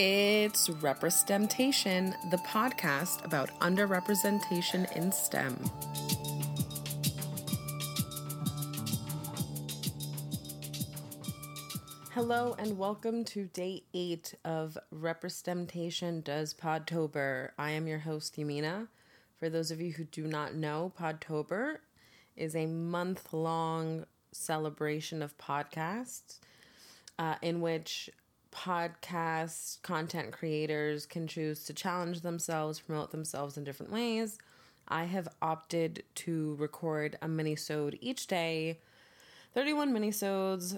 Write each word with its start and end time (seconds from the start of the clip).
It's 0.00 0.68
RepreSTEMtation, 0.68 2.30
the 2.30 2.36
podcast 2.36 3.24
about 3.24 3.50
underrepresentation 3.58 4.94
in 4.94 5.10
STEM. 5.10 5.58
Hello 12.12 12.54
and 12.60 12.78
welcome 12.78 13.24
to 13.24 13.46
day 13.46 13.82
eight 13.92 14.36
of 14.44 14.78
RepreSTEMtation 14.94 16.22
Does 16.22 16.54
Podtober. 16.54 17.50
I 17.58 17.72
am 17.72 17.88
your 17.88 17.98
host, 17.98 18.36
Yamina. 18.36 18.86
For 19.40 19.48
those 19.50 19.72
of 19.72 19.80
you 19.80 19.94
who 19.94 20.04
do 20.04 20.28
not 20.28 20.54
know, 20.54 20.92
Podtober 20.96 21.78
is 22.36 22.54
a 22.54 22.66
month 22.66 23.32
long 23.32 24.04
celebration 24.30 25.22
of 25.22 25.36
podcasts 25.38 26.38
uh, 27.18 27.34
in 27.42 27.60
which 27.60 28.10
podcast 28.58 29.80
content 29.82 30.32
creators 30.32 31.06
can 31.06 31.28
choose 31.28 31.64
to 31.64 31.72
challenge 31.72 32.22
themselves, 32.22 32.80
promote 32.80 33.12
themselves 33.12 33.56
in 33.56 33.62
different 33.62 33.92
ways. 33.92 34.36
I 34.88 35.04
have 35.04 35.28
opted 35.40 36.02
to 36.16 36.56
record 36.58 37.16
a 37.22 37.28
mini-sode 37.28 37.98
each 38.00 38.26
day. 38.26 38.80
31 39.54 39.92
mini-sodes, 39.92 40.76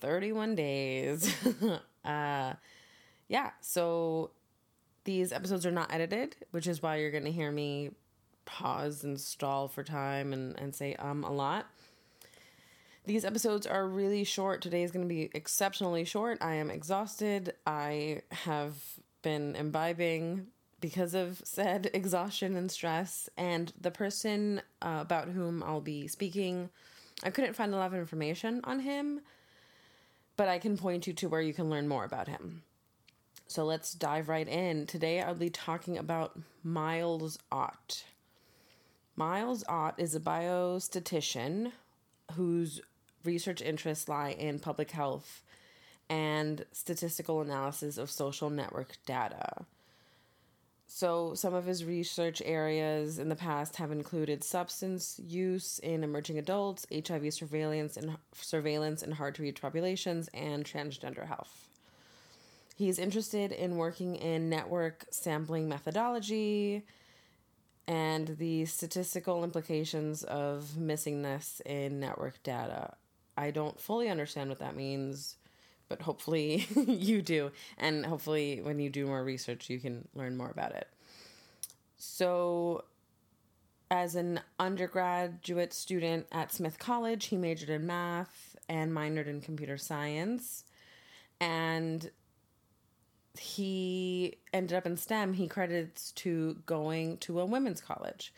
31 0.00 0.56
days. 0.56 1.32
uh 2.04 2.54
yeah, 3.28 3.50
so 3.60 4.30
these 5.04 5.32
episodes 5.32 5.64
are 5.64 5.70
not 5.70 5.92
edited, 5.92 6.34
which 6.50 6.66
is 6.66 6.82
why 6.82 6.96
you're 6.96 7.12
going 7.12 7.24
to 7.24 7.30
hear 7.30 7.52
me 7.52 7.90
pause 8.44 9.04
and 9.04 9.20
stall 9.20 9.68
for 9.68 9.84
time 9.84 10.32
and, 10.32 10.58
and 10.58 10.74
say 10.74 10.96
um 10.96 11.22
a 11.22 11.30
lot. 11.30 11.66
These 13.06 13.24
episodes 13.24 13.66
are 13.66 13.86
really 13.86 14.24
short. 14.24 14.60
Today 14.60 14.82
is 14.82 14.90
going 14.90 15.04
to 15.04 15.08
be 15.08 15.30
exceptionally 15.32 16.04
short. 16.04 16.38
I 16.42 16.54
am 16.54 16.70
exhausted. 16.70 17.54
I 17.66 18.22
have 18.30 18.74
been 19.22 19.56
imbibing 19.56 20.48
because 20.80 21.14
of 21.14 21.40
said 21.44 21.90
exhaustion 21.94 22.56
and 22.56 22.70
stress. 22.70 23.28
And 23.36 23.72
the 23.80 23.90
person 23.90 24.60
uh, 24.82 24.98
about 25.00 25.28
whom 25.28 25.62
I'll 25.62 25.80
be 25.80 26.08
speaking, 26.08 26.68
I 27.22 27.30
couldn't 27.30 27.54
find 27.54 27.72
a 27.72 27.78
lot 27.78 27.86
of 27.86 27.94
information 27.94 28.60
on 28.64 28.80
him, 28.80 29.20
but 30.36 30.48
I 30.48 30.58
can 30.58 30.76
point 30.76 31.06
you 31.06 31.14
to 31.14 31.28
where 31.28 31.42
you 31.42 31.54
can 31.54 31.70
learn 31.70 31.88
more 31.88 32.04
about 32.04 32.28
him. 32.28 32.62
So 33.46 33.64
let's 33.64 33.94
dive 33.94 34.28
right 34.28 34.46
in. 34.46 34.86
Today 34.86 35.22
I'll 35.22 35.34
be 35.34 35.50
talking 35.50 35.98
about 35.98 36.38
Miles 36.62 37.38
Ott. 37.50 38.04
Miles 39.16 39.64
Ott 39.68 39.98
is 39.98 40.14
a 40.14 40.20
biostatistician 40.20 41.72
whose 42.34 42.80
research 43.24 43.62
interests 43.62 44.08
lie 44.08 44.30
in 44.30 44.58
public 44.58 44.90
health 44.90 45.42
and 46.08 46.64
statistical 46.72 47.40
analysis 47.40 47.96
of 47.98 48.10
social 48.10 48.50
network 48.50 48.96
data. 49.06 49.64
So, 50.92 51.34
some 51.34 51.54
of 51.54 51.66
his 51.66 51.84
research 51.84 52.42
areas 52.44 53.20
in 53.20 53.28
the 53.28 53.36
past 53.36 53.76
have 53.76 53.92
included 53.92 54.42
substance 54.42 55.20
use 55.24 55.78
in 55.78 56.02
emerging 56.02 56.36
adults, 56.36 56.84
HIV 56.92 57.32
surveillance 57.32 57.96
and 57.96 58.16
surveillance 58.34 59.00
in 59.04 59.12
hard 59.12 59.36
to 59.36 59.42
reach 59.42 59.62
populations, 59.62 60.28
and 60.34 60.64
transgender 60.64 61.28
health. 61.28 61.68
He's 62.74 62.98
interested 62.98 63.52
in 63.52 63.76
working 63.76 64.16
in 64.16 64.50
network 64.50 65.04
sampling 65.10 65.68
methodology 65.68 66.82
and 67.86 68.36
the 68.38 68.64
statistical 68.64 69.44
implications 69.44 70.24
of 70.24 70.72
missingness 70.76 71.60
in 71.62 72.00
network 72.00 72.42
data. 72.42 72.94
I 73.40 73.50
don't 73.50 73.80
fully 73.80 74.08
understand 74.08 74.50
what 74.50 74.58
that 74.58 74.76
means, 74.76 75.36
but 75.88 76.02
hopefully 76.02 76.66
you 76.86 77.22
do. 77.22 77.50
And 77.78 78.04
hopefully, 78.04 78.60
when 78.62 78.78
you 78.78 78.90
do 78.90 79.06
more 79.06 79.24
research, 79.24 79.70
you 79.70 79.80
can 79.80 80.06
learn 80.14 80.36
more 80.36 80.50
about 80.50 80.72
it. 80.72 80.88
So, 81.96 82.84
as 83.90 84.14
an 84.14 84.40
undergraduate 84.58 85.72
student 85.72 86.26
at 86.30 86.52
Smith 86.52 86.78
College, 86.78 87.26
he 87.26 87.36
majored 87.36 87.70
in 87.70 87.86
math 87.86 88.56
and 88.68 88.92
minored 88.92 89.26
in 89.26 89.40
computer 89.40 89.78
science. 89.78 90.64
And 91.40 92.10
he 93.38 94.36
ended 94.52 94.76
up 94.76 94.86
in 94.86 94.96
STEM. 94.96 95.32
He 95.32 95.48
credits 95.48 96.12
to 96.12 96.58
going 96.66 97.16
to 97.18 97.40
a 97.40 97.46
women's 97.46 97.80
college. 97.80 98.34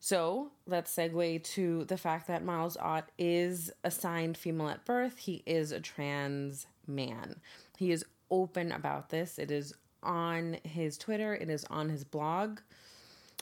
So 0.00 0.50
let's 0.66 0.94
segue 0.94 1.42
to 1.42 1.84
the 1.84 1.96
fact 1.96 2.28
that 2.28 2.44
Miles 2.44 2.76
Ott 2.76 3.10
is 3.18 3.72
assigned 3.82 4.36
female 4.36 4.68
at 4.68 4.84
birth. 4.84 5.18
He 5.18 5.42
is 5.44 5.72
a 5.72 5.80
trans 5.80 6.66
man. 6.86 7.40
He 7.76 7.90
is 7.90 8.04
open 8.30 8.70
about 8.72 9.10
this. 9.10 9.38
It 9.38 9.50
is 9.50 9.74
on 10.02 10.58
his 10.62 10.96
Twitter, 10.96 11.34
it 11.34 11.50
is 11.50 11.64
on 11.64 11.88
his 11.88 12.04
blog. 12.04 12.60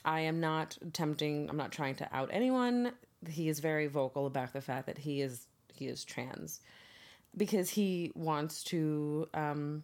I 0.05 0.21
am 0.21 0.41
not 0.41 0.79
attempting, 0.81 1.51
I'm 1.51 1.57
not 1.57 1.73
trying 1.73 1.97
to 1.97 2.09
out 2.17 2.31
anyone. 2.33 2.93
He 3.29 3.49
is 3.49 3.61
very 3.61 3.89
vocal 3.89 4.27
about 4.27 4.53
the 4.53 4.61
fact 4.61 4.87
that 4.87 4.99
he 4.99 5.21
is 5.21 5.47
he 5.75 5.87
is 5.87 6.05
trans 6.05 6.61
because 7.37 7.69
he 7.71 8.13
wants 8.15 8.63
to 8.65 9.29
um, 9.35 9.83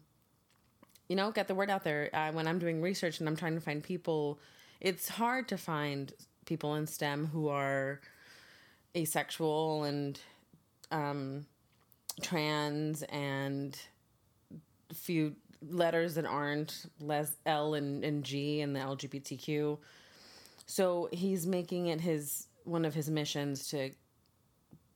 you 1.09 1.17
know 1.17 1.31
get 1.31 1.49
the 1.49 1.55
word 1.55 1.71
out 1.71 1.85
there 1.85 2.09
uh, 2.15 2.33
when 2.33 2.47
i'm 2.47 2.59
doing 2.59 2.81
research 2.81 3.21
and 3.21 3.29
i'm 3.29 3.37
trying 3.37 3.55
to 3.55 3.61
find 3.61 3.83
people 3.83 4.39
it's 4.81 5.09
hard 5.09 5.47
to 5.49 5.59
find 5.59 6.13
people 6.47 6.75
in 6.75 6.87
STEM 6.87 7.27
who 7.27 7.49
are 7.49 8.01
asexual 8.97 9.85
and 9.85 10.21
um, 10.91 11.47
trans 12.21 13.03
and 13.05 13.79
a 14.91 14.95
few 14.95 15.35
letters 15.71 16.15
that 16.15 16.27
aren't 16.27 16.87
les- 17.01 17.37
L 17.47 17.75
and, 17.75 18.05
and 18.05 18.25
G 18.25 18.61
and 18.61 18.75
the 18.75 18.81
LGBTQ. 18.81 19.79
So 20.67 21.09
he's 21.13 21.47
making 21.47 21.89
it 21.89 22.01
his 22.01 22.49
one 22.65 22.85
of 22.85 22.95
his 22.95 23.11
missions 23.11 23.69
to 23.69 23.91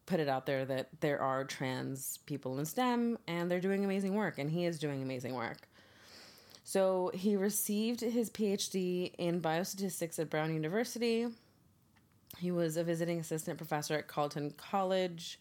put 0.06 0.20
it 0.20 0.28
out 0.28 0.46
there 0.46 0.64
that 0.64 0.88
there 1.00 1.20
are 1.20 1.44
trans 1.44 2.18
people 2.26 2.58
in 2.58 2.64
STEM 2.64 3.18
and 3.26 3.50
they're 3.50 3.60
doing 3.60 3.84
amazing 3.84 4.14
work 4.14 4.38
and 4.38 4.48
he 4.50 4.64
is 4.64 4.78
doing 4.78 5.02
amazing 5.02 5.34
work. 5.34 5.68
So 6.66 7.12
he 7.14 7.36
received 7.36 8.00
his 8.00 8.28
PhD 8.28 9.12
in 9.18 9.40
biostatistics 9.40 10.18
at 10.18 10.28
Brown 10.28 10.52
University. 10.52 11.28
He 12.38 12.50
was 12.50 12.76
a 12.76 12.82
visiting 12.82 13.20
assistant 13.20 13.56
professor 13.56 13.94
at 13.94 14.08
Carleton 14.08 14.52
College, 14.56 15.38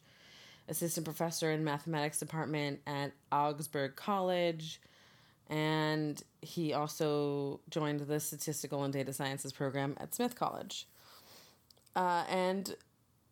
assistant 0.69 1.03
professor 1.03 1.50
in 1.50 1.63
mathematics 1.63 2.19
department 2.19 2.80
at 2.86 3.12
Augsburg 3.31 3.96
College, 3.96 4.80
and 5.50 6.22
he 6.44 6.74
also 6.74 7.59
joined 7.72 8.02
the 8.02 8.19
statistical 8.19 8.84
and 8.84 8.94
data 8.94 9.12
sciences 9.12 9.52
program 9.52 9.97
at 10.00 10.13
Smith 10.13 10.36
College. 10.36 10.88
Uh, 11.96 12.24
and 12.30 12.75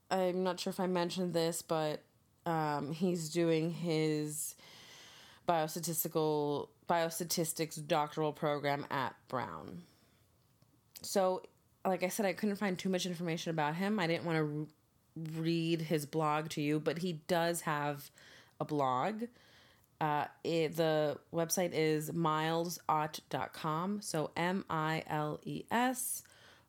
I'm 0.09 0.43
not 0.43 0.59
sure 0.59 0.71
if 0.71 0.79
I 0.79 0.87
mentioned 0.87 1.35
this, 1.35 1.61
but 1.61 2.01
um, 2.47 2.91
he's 2.91 3.29
doing 3.29 3.69
his 3.69 4.55
biostatistical 5.47 6.69
biostatistics 6.89 7.85
doctoral 7.85 8.33
program 8.33 8.85
at 8.91 9.15
Brown. 9.27 9.83
So, 11.01 11.43
like 11.85 12.03
I 12.03 12.07
said, 12.07 12.25
I 12.25 12.33
couldn't 12.33 12.55
find 12.55 12.77
too 12.77 12.89
much 12.89 13.05
information 13.05 13.51
about 13.51 13.75
him. 13.75 13.99
I 13.99 14.07
didn't 14.07 14.25
want 14.25 14.37
to 14.37 14.43
re- 14.43 14.65
read 15.35 15.81
his 15.81 16.05
blog 16.05 16.49
to 16.49 16.61
you, 16.61 16.79
but 16.79 16.99
he 16.99 17.13
does 17.27 17.61
have 17.61 18.09
a 18.59 18.65
blog. 18.65 19.23
Uh, 20.01 20.25
it, 20.43 20.75
the 20.75 21.17
website 21.33 21.71
is 21.73 22.11
milesott.com. 22.11 24.01
So 24.01 24.31
M 24.35 24.65
I 24.69 25.03
L 25.07 25.39
E 25.43 25.63
S 25.71 26.23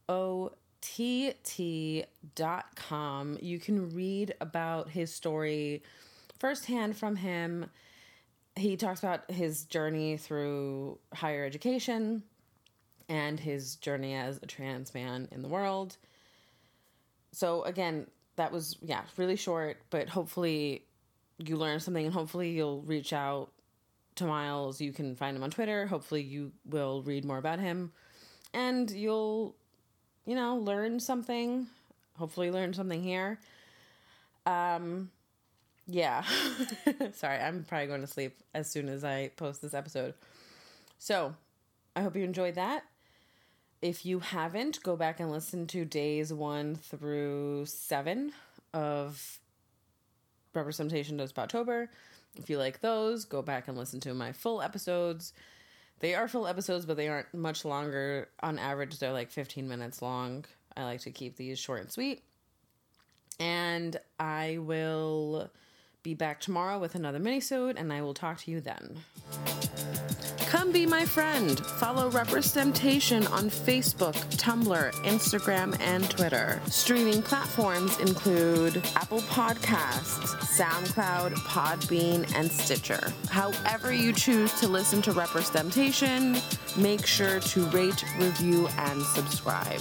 O 0.08 0.52
T 0.80 1.32
T 1.42 2.04
dot 2.34 2.66
com. 2.76 3.38
You 3.40 3.58
can 3.58 3.90
read 3.90 4.34
about 4.40 4.90
his 4.90 5.12
story 5.12 5.82
firsthand 6.38 6.96
from 6.96 7.16
him 7.16 7.70
he 8.56 8.76
talks 8.76 9.00
about 9.00 9.30
his 9.30 9.64
journey 9.64 10.16
through 10.16 10.98
higher 11.12 11.44
education 11.44 12.22
and 13.08 13.38
his 13.38 13.76
journey 13.76 14.14
as 14.14 14.38
a 14.42 14.46
trans 14.46 14.94
man 14.94 15.28
in 15.32 15.42
the 15.42 15.48
world. 15.48 15.96
So 17.32 17.62
again, 17.64 18.06
that 18.36 18.52
was 18.52 18.76
yeah, 18.80 19.02
really 19.16 19.36
short, 19.36 19.78
but 19.90 20.08
hopefully 20.08 20.84
you 21.38 21.56
learn 21.56 21.80
something 21.80 22.04
and 22.04 22.14
hopefully 22.14 22.50
you'll 22.50 22.82
reach 22.82 23.12
out 23.12 23.50
to 24.16 24.24
Miles. 24.24 24.80
You 24.80 24.92
can 24.92 25.16
find 25.16 25.36
him 25.36 25.42
on 25.42 25.50
Twitter. 25.50 25.86
Hopefully 25.86 26.22
you 26.22 26.52
will 26.64 27.02
read 27.02 27.24
more 27.24 27.38
about 27.38 27.58
him 27.58 27.92
and 28.52 28.90
you'll 28.90 29.56
you 30.26 30.34
know, 30.34 30.56
learn 30.56 31.00
something. 31.00 31.66
Hopefully 32.18 32.50
learn 32.50 32.72
something 32.72 33.02
here. 33.02 33.38
Um 34.46 35.10
yeah. 35.86 36.22
Sorry, 37.12 37.38
I'm 37.38 37.64
probably 37.64 37.86
going 37.86 38.00
to 38.00 38.06
sleep 38.06 38.38
as 38.54 38.70
soon 38.70 38.88
as 38.88 39.04
I 39.04 39.30
post 39.36 39.62
this 39.62 39.74
episode. 39.74 40.14
So, 40.98 41.34
I 41.94 42.02
hope 42.02 42.16
you 42.16 42.24
enjoyed 42.24 42.54
that. 42.54 42.84
If 43.82 44.06
you 44.06 44.20
haven't, 44.20 44.82
go 44.82 44.96
back 44.96 45.20
and 45.20 45.30
listen 45.30 45.66
to 45.68 45.84
days 45.84 46.32
one 46.32 46.76
through 46.76 47.66
seven 47.66 48.32
of 48.72 49.38
RepreSTEMtation 50.54 51.18
Does 51.18 51.32
Podtober. 51.32 51.88
If 52.36 52.48
you 52.48 52.58
like 52.58 52.80
those, 52.80 53.24
go 53.24 53.42
back 53.42 53.68
and 53.68 53.76
listen 53.76 54.00
to 54.00 54.14
my 54.14 54.32
full 54.32 54.62
episodes. 54.62 55.32
They 56.00 56.14
are 56.14 56.28
full 56.28 56.46
episodes, 56.46 56.86
but 56.86 56.96
they 56.96 57.08
aren't 57.08 57.32
much 57.34 57.64
longer. 57.64 58.28
On 58.42 58.58
average, 58.58 58.98
they're 58.98 59.12
like 59.12 59.30
15 59.30 59.68
minutes 59.68 60.02
long. 60.02 60.44
I 60.76 60.84
like 60.84 61.00
to 61.00 61.10
keep 61.10 61.36
these 61.36 61.58
short 61.58 61.80
and 61.82 61.90
sweet. 61.90 62.22
And 63.38 63.96
I 64.18 64.58
will 64.60 65.50
be 66.04 66.14
back 66.14 66.38
tomorrow 66.38 66.78
with 66.78 66.94
another 66.94 67.18
minisode, 67.18 67.80
and 67.80 67.90
I 67.90 68.02
will 68.02 68.12
talk 68.12 68.38
to 68.42 68.50
you 68.50 68.60
then. 68.60 68.96
Come 70.46 70.70
be 70.70 70.84
my 70.84 71.06
friend. 71.06 71.58
Follow 71.58 72.10
RepreSTEMtation 72.10 73.28
on 73.32 73.48
Facebook, 73.48 74.14
Tumblr, 74.36 74.92
Instagram, 75.06 75.80
and 75.80 76.08
Twitter. 76.10 76.60
Streaming 76.66 77.22
platforms 77.22 77.98
include 78.00 78.76
Apple 78.94 79.20
Podcasts, 79.20 80.36
SoundCloud, 80.58 81.32
Podbean, 81.46 82.30
and 82.36 82.52
Stitcher. 82.52 83.12
However, 83.30 83.92
you 83.92 84.12
choose 84.12 84.52
to 84.60 84.68
listen 84.68 85.00
to 85.02 85.12
RepreSTEMtation, 85.12 86.76
make 86.76 87.06
sure 87.06 87.40
to 87.40 87.64
rate, 87.70 88.04
review, 88.18 88.68
and 88.76 89.02
subscribe. 89.02 89.80